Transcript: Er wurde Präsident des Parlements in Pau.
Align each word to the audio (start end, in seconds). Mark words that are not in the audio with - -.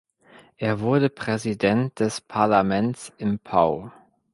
Er 0.57 0.79
wurde 0.79 1.11
Präsident 1.11 1.99
des 1.99 2.21
Parlements 2.21 3.13
in 3.19 3.37
Pau. 3.37 3.91